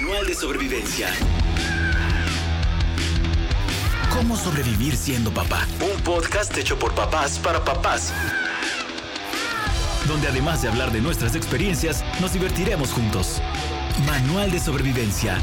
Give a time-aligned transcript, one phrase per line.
[0.00, 1.08] Manual de sobrevivencia.
[4.12, 5.66] ¿Cómo sobrevivir siendo papá?
[5.80, 8.12] Un podcast hecho por papás para papás.
[10.06, 13.42] Donde además de hablar de nuestras experiencias, nos divertiremos juntos.
[14.06, 15.38] Manual de sobrevivencia.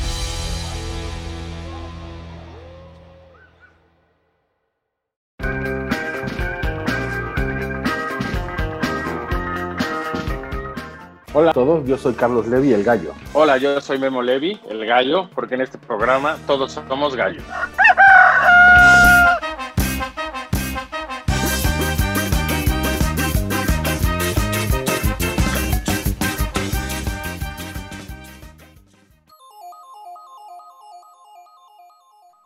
[11.38, 13.12] Hola a todos, yo soy Carlos Levi, el gallo.
[13.34, 17.44] Hola, yo soy Memo Levi, el gallo, porque en este programa todos somos gallos.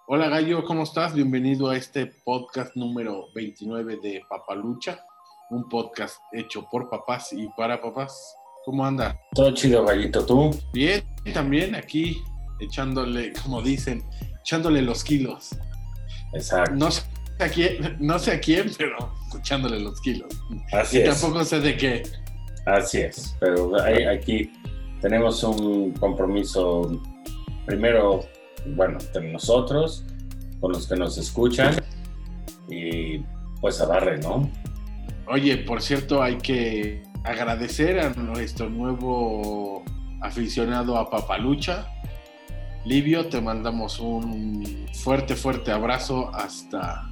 [0.07, 1.13] Hola gallo, ¿cómo estás?
[1.13, 5.05] Bienvenido a este podcast número 29 de Papalucha,
[5.51, 8.38] un podcast hecho por papás y para papás.
[8.69, 9.19] ¿Cómo anda?
[9.33, 10.51] Todo chido, gallito, ¿tú?
[10.73, 11.01] Bien,
[11.33, 12.21] también aquí
[12.59, 14.03] echándole, como dicen,
[14.41, 15.55] echándole los kilos.
[16.35, 16.75] Exacto.
[16.75, 17.01] No sé
[17.39, 20.27] a quién, no sé a quién pero echándole los kilos.
[20.71, 21.19] Así y es.
[21.19, 22.03] tampoco sé de qué.
[22.67, 23.35] Así es.
[23.39, 24.51] Pero hay- aquí
[25.01, 27.01] tenemos un compromiso,
[27.65, 28.19] primero,
[28.75, 30.03] bueno, entre nosotros,
[30.59, 31.75] con los que nos escuchan,
[32.69, 33.17] y
[33.61, 34.47] pues a darle, ¿no?
[35.25, 39.83] Oye, por cierto, hay que agradecer a nuestro nuevo
[40.21, 41.87] aficionado a Papalucha.
[42.85, 47.09] Livio, te mandamos un fuerte, fuerte abrazo hasta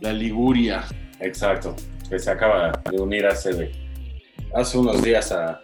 [0.00, 0.84] la Liguria.
[1.20, 1.74] Exacto.
[2.08, 3.72] Que se acaba de unir hace,
[4.54, 5.60] hace unos días a,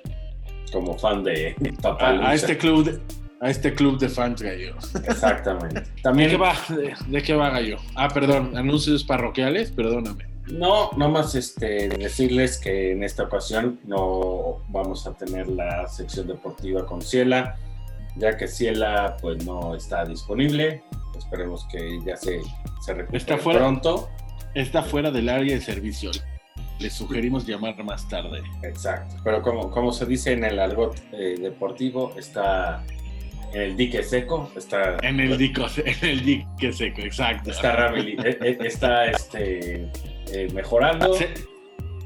[0.72, 3.00] como fan de Papá A, a este club de,
[3.40, 4.94] a este club de fans gallos.
[4.94, 5.82] Exactamente.
[6.04, 6.54] ¿De qué va?
[6.68, 7.78] ¿De, de qué va gallo?
[7.94, 10.35] Ah, perdón, anuncios parroquiales, perdóname.
[10.48, 16.86] No, nomás este, decirles que en esta ocasión no vamos a tener la sección deportiva
[16.86, 17.56] con Ciela,
[18.16, 20.82] ya que Ciela pues no está disponible.
[21.16, 22.40] Esperemos que ya se,
[22.84, 23.60] se recupere Está fuera.
[23.60, 24.08] pronto.
[24.54, 26.10] Está fuera del área de servicio.
[26.78, 28.42] Les sugerimos llamar más tarde.
[28.62, 29.16] Exacto.
[29.24, 32.84] Pero como, como se dice en el argot eh, deportivo, está
[33.52, 37.50] en el dique seco, está, En el dico, en el dique seco, exacto.
[37.50, 39.90] está, eh, eh, está este,
[40.32, 41.14] eh, mejorando.
[41.14, 41.34] Se-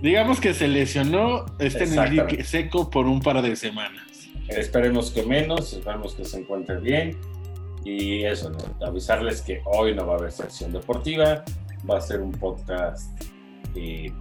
[0.01, 2.27] digamos que se lesionó, está en el Exactamente.
[2.37, 4.07] dique seco por un par de semanas.
[4.49, 7.17] Esperemos que menos, esperemos que se encuentre bien.
[7.85, 8.59] Y eso, ¿no?
[8.87, 11.45] avisarles que hoy no va a haber sección deportiva,
[11.89, 13.11] va a ser un podcast
[13.75, 14.13] eh,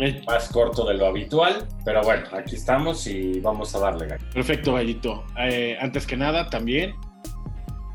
[0.00, 4.24] Eh, más corto de lo habitual, pero bueno, aquí estamos y vamos a darle ganas.
[4.34, 5.22] Perfecto, Gallito.
[5.38, 6.94] Eh, antes que nada, también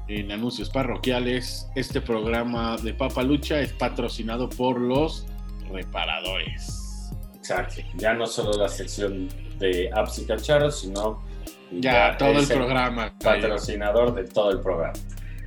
[0.08, 5.28] en anuncios parroquiales, este programa de Papa Lucha es patrocinado por los
[5.70, 7.12] reparadores.
[7.36, 11.24] Exacto, ya no solo la sección de apps y cacharros, sino
[11.72, 13.14] Ya, todo el programa.
[13.24, 14.94] Patrocinador de todo el programa.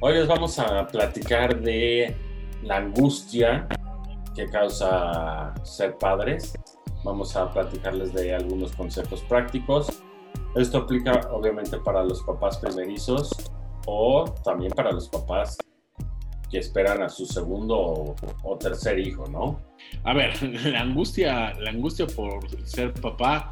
[0.00, 2.16] Hoy les vamos a platicar de
[2.62, 3.68] la angustia
[4.34, 6.54] que causa ser padres.
[7.04, 10.02] Vamos a platicarles de algunos consejos prácticos.
[10.54, 13.30] Esto aplica obviamente para los papás primerizos
[13.86, 15.56] o también para los papás
[16.52, 19.58] que esperan a su segundo o, o tercer hijo, ¿no?
[20.04, 23.50] A ver, la angustia, la angustia por ser papá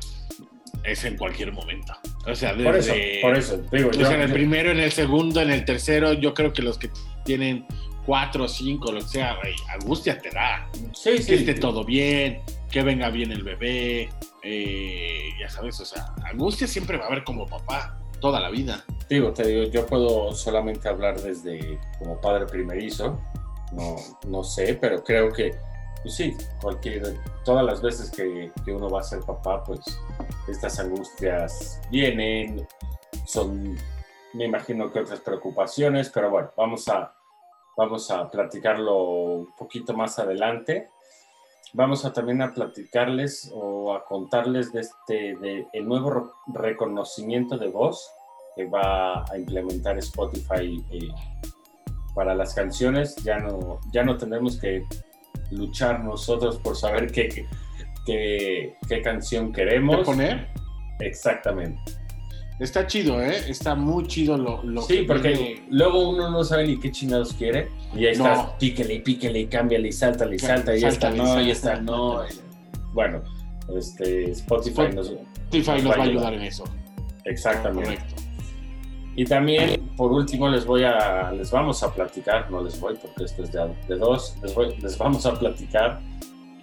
[0.85, 1.93] es en cualquier momento.
[2.27, 4.79] O sea, desde, Por eso, por eso, digo, o yo- sea, en el primero, en
[4.81, 6.91] el segundo, en el tercero, yo creo que los que
[7.25, 7.67] tienen
[8.07, 10.69] cuatro o cinco, lo que sea, güey, angustia te da.
[10.95, 12.41] sí, que sí, esté todo bien,
[12.71, 14.09] que venga bien el bebé,
[14.43, 18.85] eh, ya sabes, o sea, angustia siempre va a haber como papá, toda la vida.
[19.09, 23.19] Digo, te digo, yo puedo solamente hablar desde como padre primerizo,
[23.73, 23.97] no,
[24.29, 25.57] no sé, pero creo que,
[26.03, 29.81] pues sí, cualquier, todas las veces que, que uno va a ser papá, pues
[30.49, 32.67] estas angustias vienen,
[33.27, 33.77] son,
[34.35, 37.15] me imagino que otras preocupaciones, pero bueno, vamos a,
[37.77, 40.91] vamos a platicarlo un poquito más adelante.
[41.73, 46.23] Vamos a también a platicarles o a contarles de este, de el nuevo re-
[46.53, 48.11] reconocimiento de voz
[48.57, 51.09] que va a implementar Spotify eh,
[52.15, 53.15] para las canciones.
[53.23, 54.85] Ya no, ya no tendremos que
[55.53, 57.47] luchar nosotros por saber qué,
[58.05, 60.05] qué, qué canción ¿Qué queremos.
[60.05, 60.49] poner?
[60.99, 61.81] Exactamente.
[62.61, 63.37] Está chido, ¿eh?
[63.49, 65.63] Está muy chido lo, lo Sí, que porque viene.
[65.71, 67.69] luego uno no sabe ni qué chingados quiere.
[67.97, 68.27] Y ahí No.
[68.27, 71.81] estás, píquele y píquele y cámbiale y sáltale y salta y Sáltale, no, y esta
[71.81, 72.21] no.
[72.93, 73.23] Bueno,
[73.77, 75.07] este, Spotify Spot- nos...
[75.09, 76.65] Spotify nos va a ayudar en eso.
[77.25, 77.85] Exactamente.
[77.97, 78.15] Correcto.
[79.17, 83.25] Y también, por último, les voy a, les vamos a platicar, no les voy porque
[83.25, 86.01] esto es de, de dos, les, voy- les vamos a platicar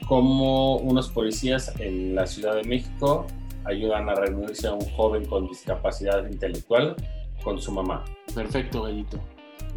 [0.08, 3.26] cómo unos policías en la Ciudad de México
[3.68, 6.96] ayudan a reunirse a un joven con discapacidad intelectual
[7.44, 8.04] con su mamá.
[8.34, 9.20] Perfecto, Gallito.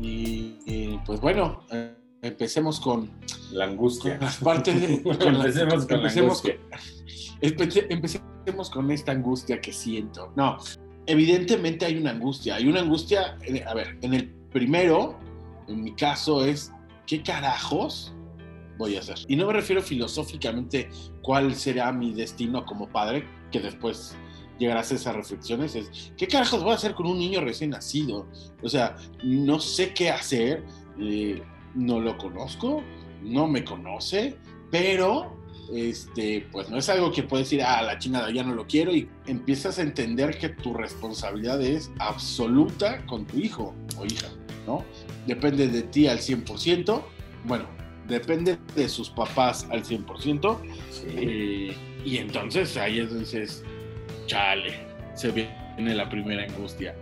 [0.01, 3.11] Y, y, pues bueno, eh, empecemos con,
[3.53, 4.17] La angustia.
[4.19, 5.03] con las partes de...
[5.19, 6.57] con las- Empecemos con la empecemos angustia.
[7.43, 10.33] Empe- Empecemos con esta angustia que siento.
[10.37, 10.57] No,
[11.07, 12.57] evidentemente hay una angustia.
[12.57, 15.19] Hay una angustia, eh, a ver, en el primero,
[15.69, 16.73] en mi caso, es
[17.07, 18.15] ¿qué carajos
[18.81, 19.19] voy a hacer?
[19.29, 20.91] Y no me refiero filosóficamente
[21.23, 24.17] cuál será mi destino como padre, que después
[24.59, 28.27] llegarás a esas reflexiones, es ¿qué carajos voy a hacer con un niño recién nacido?
[28.63, 30.65] O sea, no sé qué hacer,
[30.99, 31.43] eh,
[31.75, 32.83] no lo conozco,
[33.23, 34.37] no me conoce,
[34.71, 35.37] pero
[35.73, 38.95] este, pues no es algo que puedes decir, ah, la chingada, ya no lo quiero,
[38.95, 44.29] y empiezas a entender que tu responsabilidad es absoluta con tu hijo o hija,
[44.67, 44.85] ¿no?
[45.27, 47.03] Depende de ti al 100%,
[47.45, 47.80] bueno,
[48.11, 50.59] depende de sus papás al 100%,
[50.91, 51.07] Sí.
[51.17, 53.65] eh, y entonces ahí es dices,
[54.27, 54.75] chale,
[55.15, 56.95] se viene la primera angustia.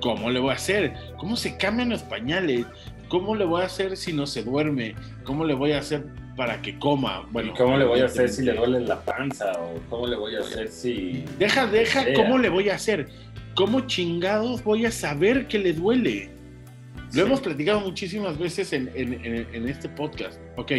[0.00, 0.92] ¿Cómo le voy a hacer?
[1.16, 2.66] ¿Cómo se cambian los pañales?
[3.08, 4.94] ¿Cómo le voy a hacer si no se duerme?
[5.24, 6.04] ¿Cómo le voy a hacer
[6.36, 7.26] para que coma?
[7.30, 9.52] Bueno, ¿Y cómo le voy a hacer si le duele la panza?
[9.60, 11.24] ¿O cómo le voy a hacer si...?
[11.38, 12.04] Deja, deja.
[12.14, 13.08] ¿cómo le voy a hacer?
[13.54, 16.30] ¿Cómo chingados voy a saber que le duele?
[17.08, 17.20] Lo Sí.
[17.20, 20.38] hemos platicado muchísimas veces en, en- en- en este podcast.
[20.56, 20.72] Ok,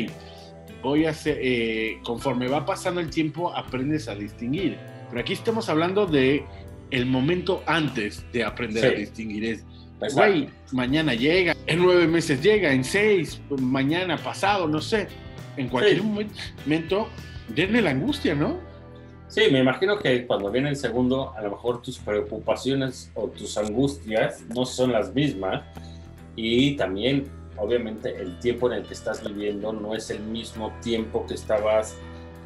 [0.83, 4.77] voy a hacer, eh, conforme va pasando el tiempo, aprendes a distinguir.
[5.09, 6.43] Pero aquí estamos hablando de
[6.91, 8.87] el momento antes de aprender Sí.
[8.95, 9.43] a distinguir.
[9.45, 9.65] Es,
[10.13, 15.07] güey, mañana llega, en nueve meses llega, en seis, mañana pasado, no sé.
[15.57, 16.03] En cualquier Sí.
[16.03, 17.09] momento,
[17.53, 18.57] denme la angustia, ¿no?
[19.27, 23.57] Sí, me imagino que cuando viene el segundo, a lo mejor tus preocupaciones o tus
[23.57, 25.63] angustias no son las mismas
[26.35, 27.25] y también,
[27.57, 31.95] obviamente, el tiempo en el que estás viviendo no es el mismo tiempo que estabas,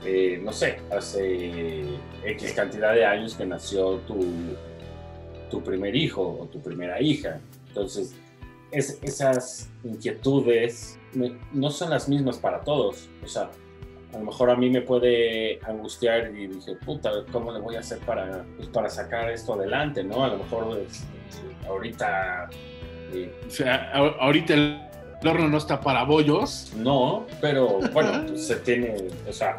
[0.05, 1.83] eh, no sé, hace
[2.25, 4.25] X cantidad de años que nació tu,
[5.49, 7.39] tu primer hijo o tu primera hija.
[7.67, 8.15] Entonces,
[8.71, 10.97] es- esas inquietudes
[11.53, 13.07] no son las mismas para todos.
[13.23, 13.51] O sea,
[14.13, 17.79] a lo mejor a mí me puede angustiar y dije, puta, ¿cómo le voy a
[17.79, 20.03] hacer para, pues, para sacar esto adelante?
[20.03, 20.23] ¿no?
[20.23, 21.03] A lo mejor pues,
[21.67, 22.49] ahorita
[23.47, 24.79] O sea, a- ahorita el
[25.25, 26.71] horno no está para bollos.
[26.77, 28.95] no, pero bueno, pues, se tiene,
[29.27, 29.57] o sea,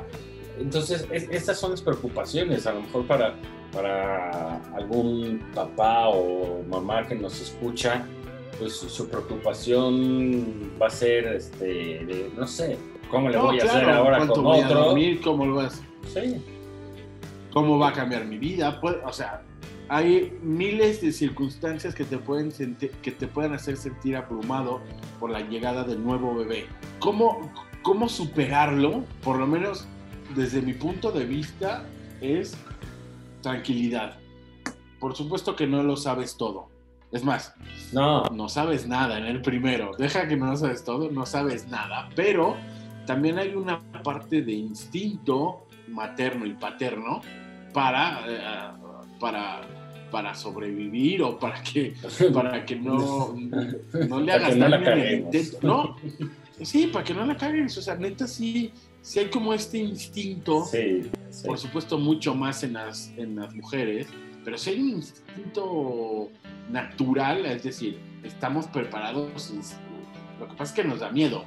[0.61, 3.35] entonces es- estas son las preocupaciones, a lo mejor para,
[3.73, 8.05] para algún papá o mamá que nos escucha,
[8.59, 12.77] pues su, preocupación va a ser, este, de, no sé,
[13.11, 14.81] ¿cómo le No, voy a hacer ahora ¿cuánto con voy a otro?
[14.85, 15.21] dormir?
[15.23, 16.37] ¿Cómo, lo vas- Sí,
[17.53, 18.81] ¿Cómo va a cambiar mi vida?
[18.81, 19.43] Puede- o sea,
[19.89, 22.53] hay miles de circunstancias que te, pueden
[23.03, 24.81] que te pueden hacer sentir abrumado
[25.21, 26.67] por la llegada del nuevo bebé.
[26.99, 27.53] ¿Cómo,
[27.83, 29.05] ¿Cómo superarlo?
[29.23, 29.87] Por lo menos
[30.35, 31.85] desde mi punto de vista
[32.21, 32.57] es
[33.43, 34.19] tranquilidad.
[34.99, 36.69] Por supuesto que no lo sabes todo.
[37.13, 37.55] Es más,
[37.93, 39.93] no, no sabes nada en el primero.
[39.99, 42.09] Deja que no sabes todo, no sabes nada.
[42.17, 42.57] Pero
[43.07, 47.21] también hay una parte de instinto materno y paterno
[47.73, 48.71] para, eh,
[49.21, 49.63] para,
[50.11, 51.95] para sobrevivir o para que,
[52.35, 53.35] para que no,
[54.09, 55.59] no le hagas no el intento.
[55.63, 55.97] No,
[56.63, 57.77] sí, para que no la cagues.
[57.79, 58.73] O sea, neta, sí,
[59.03, 61.47] sí hay como este instinto sí, sí.
[61.47, 64.09] por supuesto mucho más en las, en las mujeres,
[64.45, 66.31] pero si hay un instinto
[66.71, 69.53] natural, es decir, estamos preparados,
[70.41, 71.44] lo que pasa es que nos da miedo,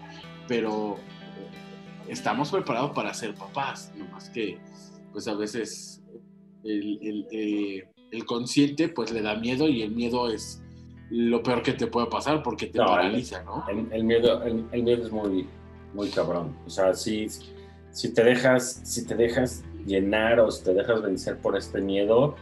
[0.48, 0.98] pero
[2.08, 4.60] estamos preparados para ser papás, no más que
[5.12, 6.02] pues a veces
[6.68, 10.62] el, el, eh, el consciente pues le da miedo y el miedo es
[11.10, 13.64] lo peor que te puede pasar porque te No, paraliza, ¿no?
[13.70, 15.48] El, el miedo, el, el miedo es muy,
[15.94, 16.56] muy cabrón.
[16.66, 17.28] O sea, si,
[17.92, 22.36] si te dejas, si te dejas llenar o si te dejas vencer por este miedo,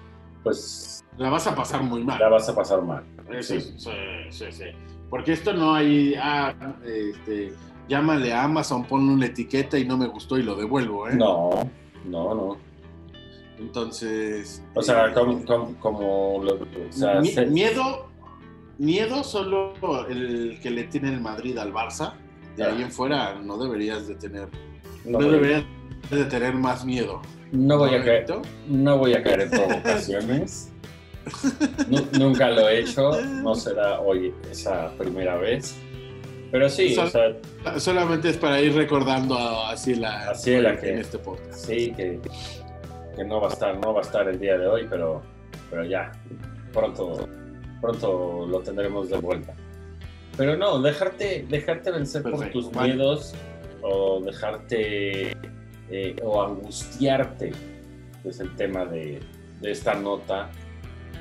[0.44, 2.20] pues La vas a pasar muy mal.
[2.20, 3.03] la vas a pasar mal.
[3.32, 3.74] Eso, Sí.
[3.77, 3.91] sí,
[4.32, 4.63] sí, sí.
[5.10, 6.53] Porque esto no hay, ah,
[6.84, 7.53] este,
[7.88, 11.15] llámale a Amazon, ponle una etiqueta y no me gustó y lo devuelvo, ¿eh?
[11.15, 11.51] No,
[12.05, 12.58] no, no.
[13.59, 14.62] Entonces.
[14.74, 18.07] O sea, eh, como, como, como lo- o sea, mi- se- miedo,
[18.77, 19.74] miedo solo
[20.09, 22.13] el que le tiene el Madrid al Barça.
[22.55, 22.69] De Ya.
[22.69, 24.47] ahí en fuera no deberías de tener,
[25.03, 25.63] no, no, deberías
[26.09, 27.21] de tener más miedo.
[27.51, 28.25] no voy a caer,
[28.67, 30.71] no voy a caer en provocaciones.
[31.89, 35.75] Nu- nunca lo he hecho, no será hoy esa primera vez.
[36.51, 37.35] Pero sí, o sea,
[37.79, 39.35] Solamente es para ir recordando
[39.65, 41.65] así la, Así la en que- este podcast.
[41.65, 42.19] sí que,
[43.15, 45.22] que no va a estar, no va a estar el día de hoy, pero,
[45.69, 46.12] pero ya,
[46.74, 47.27] pronto,
[47.81, 49.53] pronto lo tendremos de vuelta.
[50.38, 52.93] Pero no, dejarte, dejarte vencer por Perfecto, tus vale.
[52.93, 53.34] miedos
[53.81, 55.31] o dejarte
[55.89, 57.51] eh, o angustiarte,
[58.22, 59.22] que es el tema de,
[59.62, 60.50] de esta nota,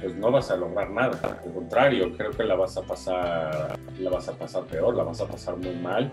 [0.00, 1.38] pues no vas a lograr nada.
[1.44, 5.20] Al contrario, creo que la vas a pasar, la vas a pasar peor, la vas
[5.20, 6.10] a pasar muy mal.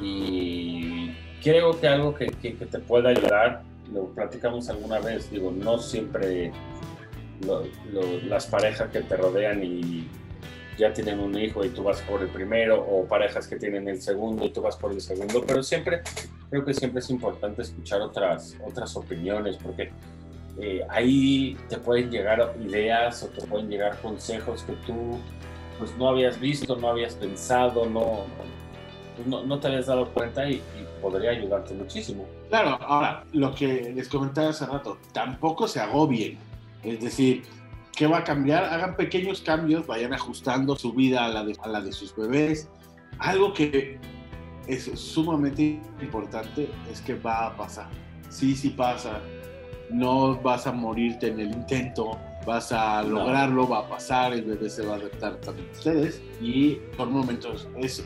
[0.00, 3.62] Y creo que algo que, que, te pueda ayudar,
[3.92, 6.52] lo platicamos alguna vez, digo, no siempre
[8.28, 10.08] las parejas que te rodean y
[10.78, 14.00] ya tienen un hijo y tú vas por el primero, o parejas que tienen el
[14.00, 16.02] segundo y tú vas por el segundo, pero siempre,
[16.50, 19.92] creo que siempre es importante escuchar otras, otras opiniones, porque
[20.60, 25.18] eh, ahí te pueden llegar ideas o te pueden llegar consejos que tú
[25.78, 28.24] pues no habías visto, no habías pensado, no,
[29.26, 30.62] no, te habías dado cuenta y,
[31.04, 32.26] podría ayudarte muchísimo.
[32.48, 36.38] Claro, ahora, lo que les comentaba hace rato, tampoco se agobien.
[36.82, 37.42] Es decir,
[37.94, 38.64] ¿qué va a cambiar?
[38.64, 42.70] Hagan pequeños cambios, vayan ajustando su vida a la de, a la de sus bebés.
[43.18, 43.98] Algo que
[44.66, 47.88] es sumamente importante es que va a pasar.
[48.30, 49.20] Sí, sí pasa.
[49.90, 54.70] No vas a morirte en el intento, vas a lograrlo, va a pasar, el bebé
[54.70, 56.22] se va a adaptar también a ustedes.
[56.40, 58.02] Y por momentos es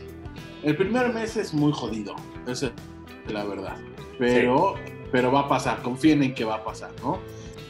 [0.63, 2.15] el primer mes es muy jodido,
[2.47, 3.77] esa es la verdad.
[4.17, 4.75] Pero,
[5.11, 7.19] pero va a pasar, confíen en que va a pasar, ¿no?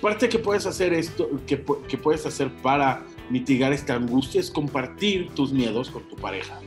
[0.01, 5.29] Parte que puedes hacer esto, que, que puedes hacer para mitigar esta angustia es compartir
[5.35, 6.59] tus miedos con tu pareja,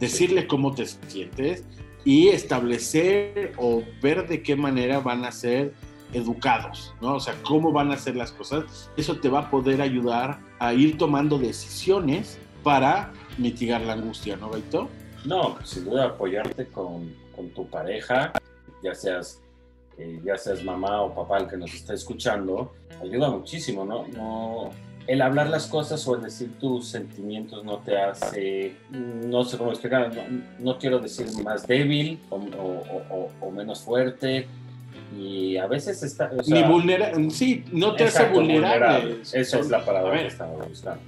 [0.00, 1.64] decirle cómo te sientes
[2.04, 5.72] y establecer o ver de qué manera van a ser
[6.12, 7.14] educados, ¿no?
[7.14, 8.90] O sea, cómo van a hacer las cosas.
[8.96, 14.50] Eso te va a poder ayudar a ir tomando decisiones para mitigar la angustia, ¿no,
[14.50, 14.88] Gaito?
[15.24, 17.12] No, sin duda apoyarte con,
[17.54, 18.32] tu pareja,
[18.82, 19.40] ya seas,
[19.98, 24.06] eh, ya seas mamá o papá el que nos está escuchando, ayuda muchísimo, ¿no?
[24.08, 24.70] no
[25.06, 29.70] el hablar las cosas o el decir tus sentimientos no te hace, no sé cómo
[29.70, 30.10] explicar,
[30.58, 34.46] no, quiero decir más débil o, menos fuerte.
[35.16, 36.30] Y a veces está...
[36.46, 39.20] Ni vulnerable, sí, no te hace vulnerable.
[39.32, 41.02] Esa es la palabra que estaba buscando.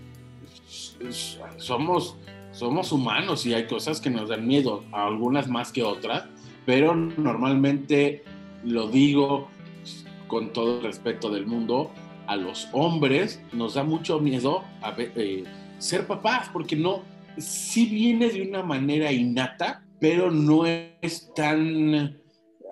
[1.56, 2.16] Somos
[2.56, 6.24] somos humanos y hay cosas que nos dan miedo, algunas más que otras,
[6.64, 8.24] pero normalmente
[8.64, 9.48] lo digo
[10.26, 11.90] con todo el respeto del mundo,
[12.26, 14.64] a los hombres nos da mucho miedo
[14.96, 15.44] eh,
[15.78, 17.02] ser papás, porque no,
[17.36, 22.18] sí viene de una manera innata, pero no es tan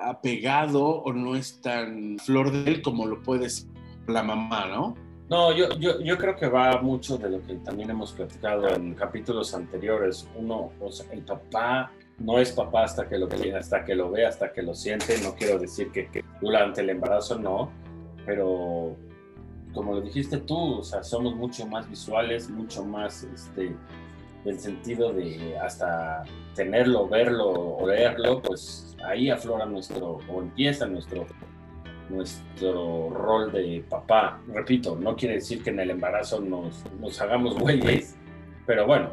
[0.00, 3.68] apegado o no es tan flor de él como lo puede ser
[4.06, 4.94] la mamá, ¿no?
[5.28, 8.94] No, yo, yo, yo, creo que va mucho de lo que también hemos platicado en
[8.94, 10.28] capítulos anteriores.
[10.36, 14.26] Uno, o sea, el papá no es papá hasta que lo hasta que lo ve,
[14.26, 15.16] hasta que lo siente.
[15.22, 17.70] No quiero decir que, que durante el embarazo no,
[18.26, 18.96] pero
[19.72, 23.74] como lo dijiste tú, o sea, somos mucho más visuales, mucho más este,
[24.44, 26.22] del sentido de hasta
[26.54, 31.26] tenerlo, verlo, olerlo, pues ahí aflora nuestro, o empieza nuestro
[32.08, 34.40] nuestro rol de papá.
[34.48, 38.14] Repito, no quiere decir que en el embarazo nos, nos hagamos güeyes,
[38.66, 39.10] pero bueno.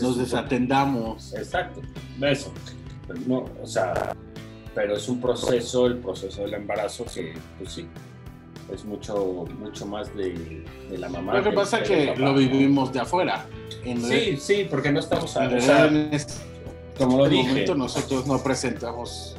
[0.00, 1.34] nos desatendamos.
[1.34, 1.80] Exacto,
[2.20, 2.52] eso.
[3.26, 4.14] No, o sea,
[4.74, 7.86] pero es un proceso, el proceso del embarazo que, pues sí,
[8.72, 11.34] es mucho, mucho más de, la mamá.
[11.34, 13.46] Lo que pasa es que lo vivimos de afuera.
[13.84, 15.36] sí, sí, porque no estamos...
[15.36, 16.34] A, en este,
[16.96, 19.36] como lo dije, momento nosotros no presentamos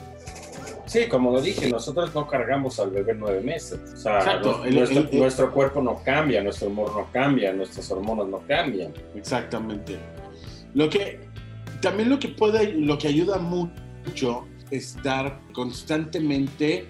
[0.93, 3.79] Sí, como lo dije, nosotros no cargamos al bebé nueve meses.
[3.95, 4.39] O sea,
[5.11, 8.93] nuestro, cuerpo no cambia, nuestro humor no cambia, nuestras hormonas no cambian.
[9.15, 9.97] Exactamente.
[10.75, 11.19] Lo que
[11.81, 16.85] también lo que puede, lo que ayuda mucho es estar constantemente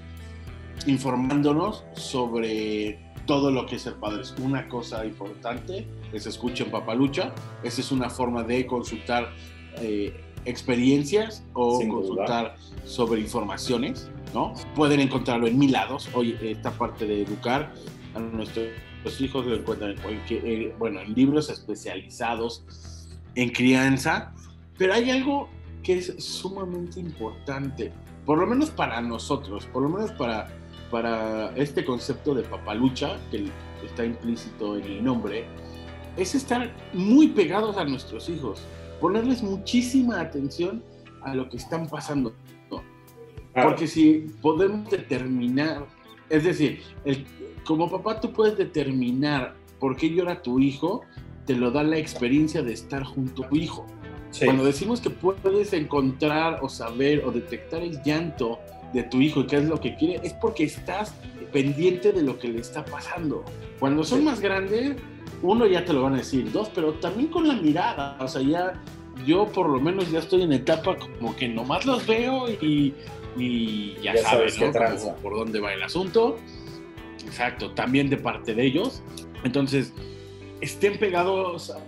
[0.86, 4.24] informándonos sobre todo lo que es el padre.
[4.24, 7.31] Es una cosa importante es escuchen Papalucha.
[7.63, 9.29] Esa es una forma de consultar
[9.77, 10.13] eh,
[10.46, 14.54] experiencias o consultar sobre informaciones, ¿no?
[14.76, 16.10] Pueden encontrarlo en mil lados.
[16.14, 17.74] Hoy esta parte de educar
[18.16, 18.68] a nuestros
[19.20, 22.64] hijos lo encuentran en eh, bueno, en libros especializados
[23.36, 24.34] en crianza,
[24.78, 25.50] pero hay algo
[25.82, 27.92] que es sumamente importante,
[28.26, 30.48] por lo menos para nosotros, por lo menos para,
[30.90, 33.48] para este concepto de papalucha, que
[33.86, 35.46] está implícito en el nombre,
[36.16, 38.62] es estar muy pegados a nuestros hijos
[39.03, 40.81] ponerles muchísima atención
[41.24, 42.33] a lo que están pasando.
[43.53, 45.86] Porque si podemos determinar,
[46.29, 46.79] es decir,
[47.65, 51.01] como papá tú puedes determinar por qué llora tu hijo,
[51.45, 53.86] te lo da la experiencia de estar junto a tu hijo.
[54.39, 58.57] Cuando decimos que puedes encontrar o saber o detectar el llanto
[58.93, 61.13] de tu hijo y qué es lo que quiere, es porque estás
[61.53, 63.45] pendiente de lo que le está pasando.
[63.79, 64.98] Cuando son más grandes,
[65.41, 68.41] uno ya te lo van a decir, dos, pero también con la mirada, o sea,
[68.41, 68.74] ya
[69.25, 72.93] yo por lo menos ya estoy en etapa como que nomás los veo y,
[74.01, 74.72] ya, sabes, ¿no?
[75.22, 76.38] por dónde va el asunto.
[77.25, 79.01] Exacto, también de parte de ellos.
[79.43, 79.93] Entonces,
[80.62, 81.79] estén pegados a,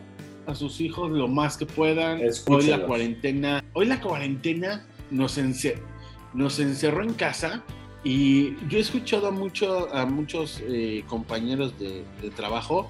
[0.51, 2.21] a sus hijos lo más que puedan.
[2.47, 7.63] Hoy la cuarentena, hoy la cuarentena nos encerró en casa
[8.05, 12.89] y yo he escuchado a, mucho, a muchos eh, compañeros de, de trabajo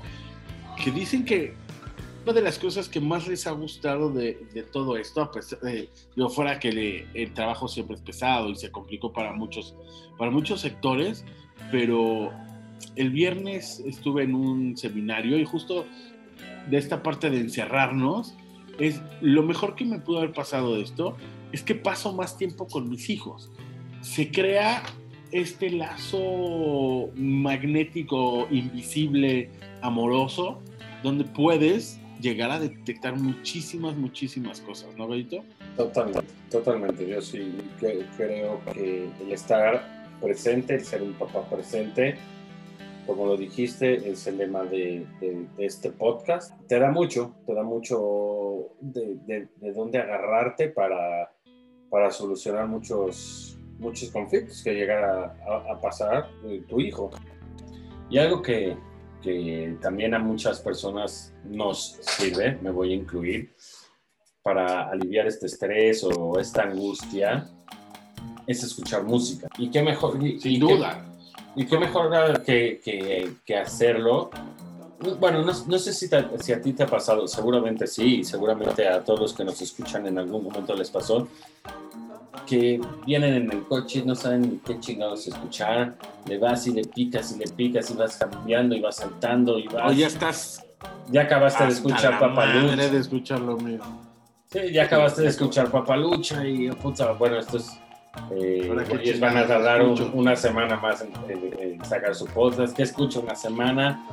[0.84, 1.54] que dicen que
[2.24, 5.90] una de las cosas que más les ha gustado de, de todo esto, pesar de,
[6.16, 9.76] digo, fuera que le- el trabajo siempre es pesado y se complicó para muchos,
[10.18, 11.24] para muchos sectores,
[11.72, 12.32] pero
[12.96, 15.86] el viernes estuve en un seminario y justo
[16.70, 18.36] de esta parte de encerrarnos,
[18.80, 21.16] es lo mejor que me pudo haber pasado de esto,
[21.54, 23.50] es que paso más tiempo con mis hijos.
[24.02, 24.84] Se crea
[25.36, 29.50] este lazo magnético, invisible,
[29.82, 30.62] amoroso,
[31.04, 35.44] donde puedes llegar a detectar muchísimas, muchísimas cosas, ¿no, Benito?
[35.76, 37.06] Totalmente, totalmente.
[37.06, 42.16] Yo sí creo que el estar presente, el ser un papá presente,
[43.06, 45.06] como lo dijiste, es el lema de,
[45.58, 46.54] este podcast.
[46.68, 51.30] Te da mucho, te da mucho de, de dónde agarrarte para,
[51.90, 57.12] para solucionar muchos, muchos conflictos que llegan a, a- pasar eh, tu hijo.
[58.10, 58.78] Y algo que,
[59.22, 63.54] que también a muchas personas nos sirve, me voy a incluir,
[64.44, 67.50] para aliviar este estrés o esta angustia
[68.46, 69.48] es escuchar música.
[69.58, 71.06] Y qué mejor, y, Sin y qué- duda.
[71.56, 74.30] y qué mejor que, que- que hacerlo.
[75.20, 78.24] Bueno, no, no sé si, te- si a ti te ha pasado, seguramente sí, y
[78.24, 81.28] seguramente a todos los que nos escuchan en algún momento les pasó,
[82.48, 85.96] que vienen en el coche y no saben ni qué chingados escuchar,
[86.28, 89.68] le vas y le picas y le picas y vas cambiando y vas saltando y
[89.68, 89.92] vas...
[89.92, 90.62] O ya estás
[91.12, 92.68] ya acabaste de escuchar Papalucha.
[92.76, 93.80] madre de escuchar lo mío.
[94.52, 97.72] Sí, ya acabaste de escuchar Papalucha y puta, bueno, estos
[98.32, 102.16] eh, Ahora, ¿qué güeyes van a tardar un- una semana más en, en- en sacar
[102.16, 102.76] su podcast.
[102.76, 104.06] ¿Qué escucho una semana?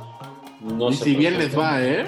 [0.61, 2.05] No y si bien les va, ¿eh?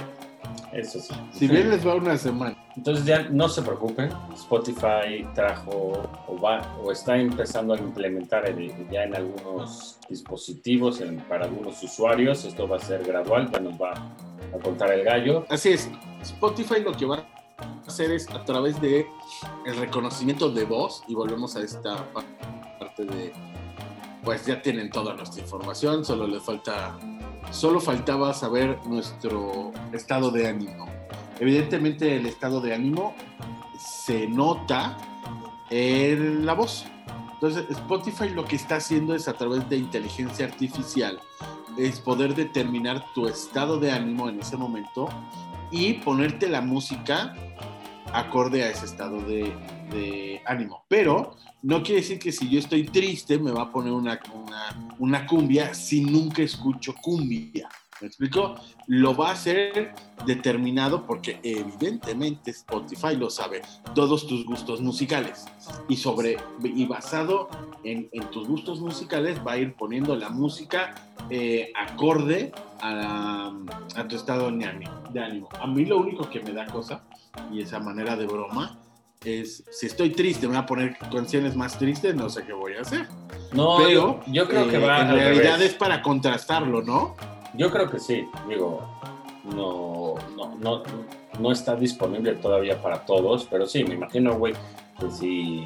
[0.76, 1.14] Eso sí.
[1.32, 2.56] Si bien les va una semana.
[2.76, 4.10] Entonces ya no se preocupen.
[4.34, 11.18] Spotify trajo o va o está empezando a implementar el- ya en algunos dispositivos en-
[11.22, 12.44] para algunos usuarios.
[12.44, 15.46] Esto va a ser gradual, ya nos va a contar el gallo.
[15.50, 15.90] Así es.
[16.22, 17.26] Spotify lo que va
[17.58, 19.08] a hacer es a través de
[19.66, 22.24] el reconocimiento de voz y volvemos a esta pa-
[22.80, 23.32] parte de
[24.26, 26.98] pues ya tienen toda nuestra información, solo les falta
[27.52, 30.88] solo faltaba saber nuestro estado de ánimo.
[31.40, 33.14] Evidentemente el estado de ánimo
[33.78, 34.98] se nota
[35.70, 36.86] en la voz.
[37.34, 41.20] Entonces Spotify lo que está haciendo es a través de inteligencia artificial
[41.78, 45.10] es poder determinar tu estado de ánimo en ese momento
[45.72, 47.36] y ponerte la música
[48.14, 49.54] acorde a ese estado de,
[49.92, 50.86] de ánimo.
[50.88, 54.20] Pero no quiere decir que si yo estoy triste me va a poner una,
[55.00, 57.70] una, cumbia si nunca escucho cumbia.
[58.02, 58.56] ¿Me explico?
[58.88, 59.96] Lo va a hacer
[60.26, 63.62] determinado porque evidentemente Spotify lo sabe,
[63.94, 65.46] todos tus gustos musicales.
[65.88, 67.50] Y, sobre, y basado
[67.84, 70.94] en, en tus gustos musicales va a ir poniendo la música
[71.30, 73.52] eh, acorde a,
[73.96, 75.50] a tu estado de ánimo, de ánimo.
[75.60, 77.04] A mí lo único que me da cosa,
[77.52, 78.78] y esa manera de broma,
[79.26, 82.74] es si estoy triste, me voy a poner canciones más tristes, no sé qué voy
[82.74, 83.08] a hacer.
[83.54, 87.16] No, Pero yo, yo creo que eh, va en al realidad es para contrastarlo, ¿no?
[87.54, 88.82] Yo creo que sí, digo,
[89.46, 90.84] no, no, no,
[91.40, 94.54] no está disponible todavía para todos, pero sí, me imagino, güey,
[95.00, 95.66] que si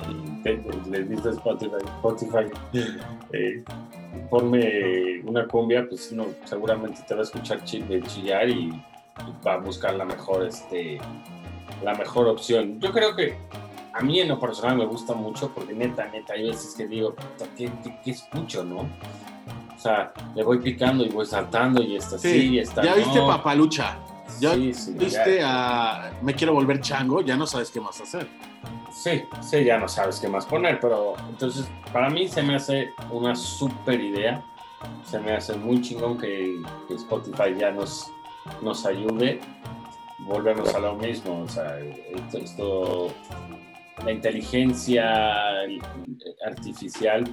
[0.90, 2.52] le dices a Spotify, Spotify
[3.34, 3.64] eh,
[4.30, 8.84] ponme una cumbia, pues no, seguramente te va a escuchar de chillar y
[9.46, 11.00] va a buscar la mejor, este,
[11.84, 12.80] la mejor opción.
[12.80, 13.38] Yo creo que
[13.94, 17.16] a mí en lo personal me gusta mucho porque neta, neta, hay veces que digo,
[17.58, 18.88] ¿qué, qué, qué escucho, no?
[19.76, 22.98] O sea, le voy picando y voy saltando y esta sí, y esta ya no.
[22.98, 23.98] viste Papalucha,
[24.40, 28.00] ya Sí, sí, viste ya- a Me quiero volver chango, ya no sabes qué más
[28.02, 28.28] hacer.
[28.92, 32.94] Sí, sí, ya no sabes qué más poner, pero entonces para mí se me hace
[33.10, 34.44] una super idea.
[35.06, 38.12] Se me hace muy chingón que, que Spotify ya nos,
[38.62, 39.40] nos ayude.
[40.20, 41.80] Volvemos a lo mismo, o sea,
[42.34, 43.14] esto,
[44.04, 45.62] la inteligencia
[46.46, 47.24] artificial,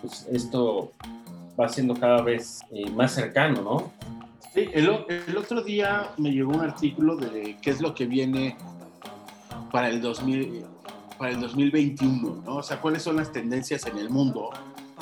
[0.00, 0.92] pues esto
[1.58, 3.92] va siendo cada vez eh, más cercano, ¿no?
[4.54, 8.56] Sí, el, el otro día me llegó un artículo de qué es lo que viene
[9.72, 10.64] para el 2000,
[11.18, 12.56] para el 2021, ¿no?
[12.56, 14.50] O sea, cuáles son las tendencias en el mundo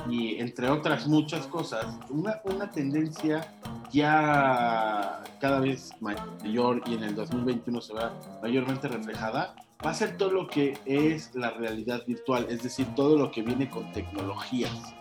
[0.09, 3.53] y entre otras muchas cosas, una, una tendencia
[3.93, 8.13] ya cada vez mayor y en el 2021 se va
[8.43, 13.17] mayormente reflejada, va a ser todo lo que es la realidad virtual, es decir, todo
[13.17, 14.95] lo que viene con tecnologías.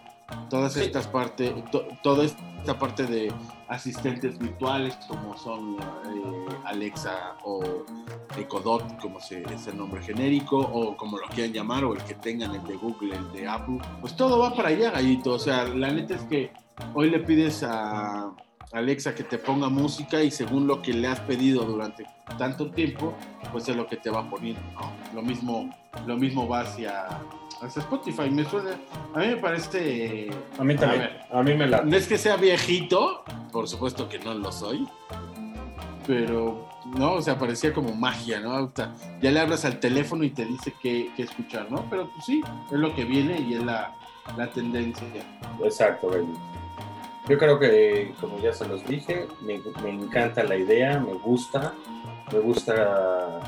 [0.50, 1.54] Todas estas partes,
[2.04, 3.32] toda esta parte de
[3.68, 7.64] asistentes virtuales como son eh, Alexa o
[8.38, 12.16] Ecodot, como se, es el nombre genérico, o como lo quieran llamar, o el que
[12.16, 15.34] tengan, el de Google, el de Apple, pues todo va para allá, gallito.
[15.34, 16.52] O sea, la neta es que
[16.94, 18.32] hoy le pides a
[18.74, 22.06] Alexa que te ponga música y según lo que le has pedido durante
[22.38, 23.14] tanto tiempo,
[23.52, 24.92] pues es lo que te va poniendo, ¿no?
[25.14, 25.70] Lo mismo,
[26.06, 27.08] lo mismo va hacia,
[27.62, 28.30] hacia Spotify.
[28.30, 28.72] Me suena,
[29.14, 30.30] a mí me parece...
[30.58, 31.82] A mí también, a, mí me la...
[31.82, 34.88] No es que sea viejito, por supuesto que no lo soy,
[36.08, 38.72] pero no, o sea, parecía como magia, ¿no?
[39.22, 41.86] ya le hablas al teléfono y te dice qué, escuchar, ¿no?
[41.90, 43.96] Pero pues sí, es lo que viene y es la,
[44.38, 45.08] la tendencia.
[45.64, 46.34] Exacto, Benny.
[47.30, 51.74] Yo creo que, como ya se los dije, me, encanta la idea, me gusta,
[52.34, 53.40] me gusta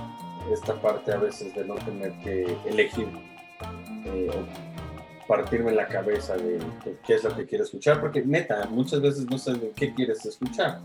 [0.52, 3.08] esta parte a veces de no tener que elegir
[4.06, 4.30] eh,
[5.28, 6.60] partirme la cabeza de,
[7.06, 10.80] qué es lo que quiero escuchar, porque neta, muchas veces no sé qué quieres escuchar.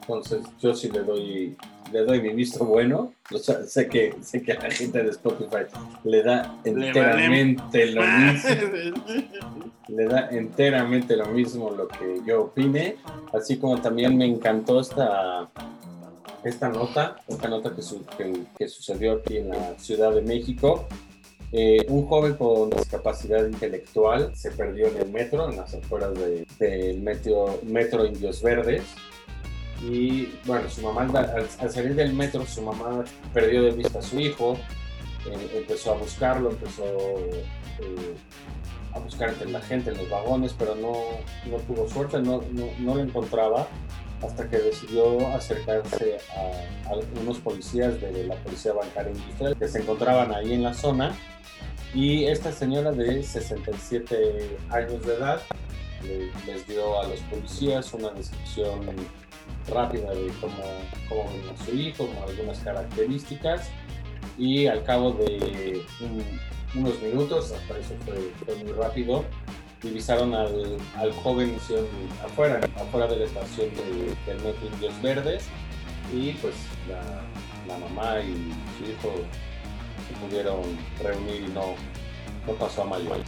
[0.00, 1.56] Entonces yo sí le doy,
[1.92, 3.12] le doy mi visto bueno.
[3.66, 5.66] sé, que, sé que a la gente de Spotify
[6.04, 9.04] le da enteramente lo mismo.
[9.88, 12.96] le da enteramente lo mismo lo que yo opine.
[13.34, 15.50] Así como también me encantó esta,
[16.42, 20.86] esta nota, esta nota que, que, sucedió aquí en la Ciudad de México.
[21.50, 26.12] Eh, un joven con discapacidad intelectual se perdió en el metro, en las afueras
[26.58, 28.82] del metro, metro Indios Verdes.
[29.82, 34.18] Y bueno, su mamá, al, salir del metro, su mamá perdió de vista a su
[34.18, 34.58] hijo,
[35.26, 38.14] eh, empezó a buscarlo, empezó eh,
[38.92, 40.92] a buscar entre la gente, en los vagones, pero no,
[41.48, 43.68] no tuvo suerte, no, no, no, lo encontraba
[44.22, 50.32] hasta que decidió acercarse a, unos policías de la Policía Bancaria Industrial que se encontraban
[50.34, 51.16] ahí en la zona.
[51.94, 55.40] Y esta señora de 67 años de edad
[56.46, 58.80] les dio a los policías una descripción
[59.68, 60.54] rápida de cómo,
[61.08, 63.70] cómo a su hijo, con algunas características
[64.38, 65.82] y al cabo de
[66.74, 69.24] unos minutos, hasta eso fue, muy rápido,
[69.82, 71.56] divisaron al, al joven
[72.24, 75.48] afuera, afuera de la estación de, del metro Indios Verdes
[76.12, 76.54] y pues
[76.88, 79.14] la, mamá y su hijo
[80.06, 80.62] se pudieron
[81.02, 81.74] reunir y no,
[82.46, 83.26] no pasó a mayores.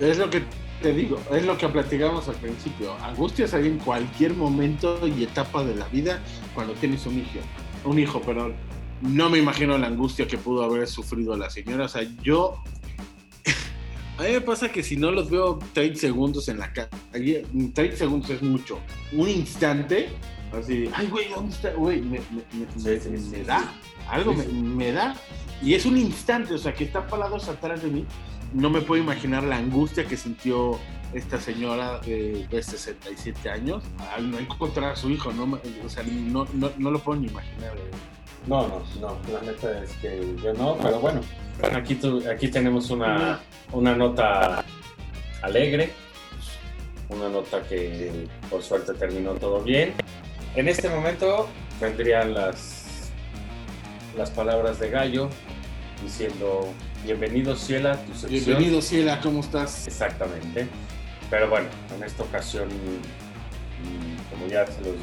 [0.00, 0.42] Es lo que
[0.82, 2.94] te digo, es lo que platicamos al principio.
[3.02, 6.20] Angustias hay en cualquier momento y etapa de la vida
[6.54, 7.38] cuando tienes un hijo.
[7.84, 8.54] Un hijo, perdón.
[9.00, 11.84] No me imagino la angustia que pudo haber sufrido la señora.
[11.84, 12.62] O sea, yo.
[14.18, 17.96] A mí me pasa que si no los veo 30 segundos en la calle, 30
[17.96, 18.78] segundos es mucho.
[19.12, 20.10] Un instante,
[20.52, 21.72] así, ay, güey, ¿dónde está?
[21.72, 22.20] Güey, me,
[23.44, 23.74] da.
[24.10, 25.16] Algo me, da.
[25.62, 28.06] Y es un instante, o sea, que está parados atrás de mí
[28.54, 30.78] no me puedo imaginar la angustia que sintió
[31.12, 33.82] esta señora de, 67 años
[34.14, 37.74] al no encontrar a su hijo, no, o sea, no, no, lo puedo ni imaginar.
[38.46, 41.20] No, no, no, la neta es que yo no, pero bueno,
[41.72, 44.64] aquí, aquí tenemos una, una nota
[45.42, 45.92] alegre,
[47.08, 49.94] una nota que por suerte terminó todo bien.
[50.56, 51.48] En este momento
[51.80, 53.12] vendrían las,
[54.16, 55.28] las palabras de Gallo
[56.02, 56.68] diciendo
[57.04, 58.44] Bienvenido Ciela, tu sección.
[58.44, 59.86] Bienvenido Ciela, ¿cómo estás?
[59.86, 60.66] Exactamente.
[61.30, 64.96] Pero bueno, en esta ocasión, mm, como ya se los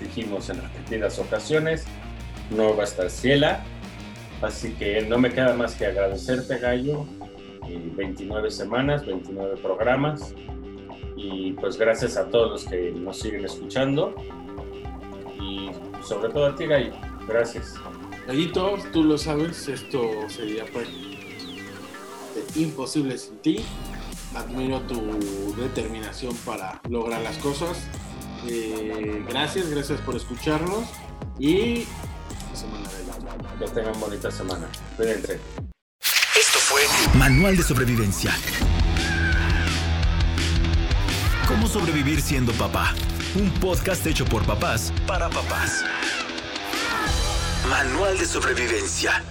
[0.00, 1.84] dijimos en repetidas ocasiones,
[2.56, 3.64] no va a estar Ciela.
[4.40, 7.06] Así que no me queda más que agradecerte, Gallo.
[7.96, 10.34] 29 semanas, 29 programas.
[11.16, 14.14] Y pues gracias a todos los que nos siguen escuchando.
[15.40, 15.70] Y
[16.02, 16.92] sobre todo a ti, Gallo.
[17.28, 17.74] Gracias.
[18.26, 20.88] Gallito, tú lo sabes, esto sería pues
[22.54, 23.60] imposible sin ti.
[24.34, 27.86] Admiro tu determinación para lograr las cosas.
[28.48, 30.84] Eh, gracias, gracias por escucharnos
[31.38, 31.84] y
[33.62, 34.66] Que tengan bonita semana.
[34.96, 35.38] Cuídense.
[36.00, 36.82] Esto fue
[37.14, 38.32] Manual de Sobrevivencia.
[41.46, 42.92] ¿Cómo sobrevivir siendo papá?
[43.36, 45.84] Un podcast hecho por papás para papás.
[47.70, 49.22] Manual de Sobrevivencia